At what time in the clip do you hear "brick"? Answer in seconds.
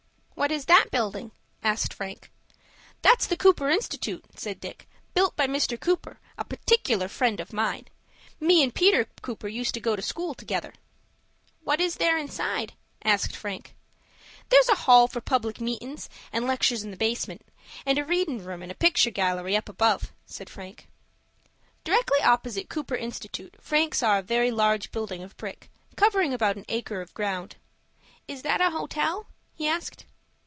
25.37-25.69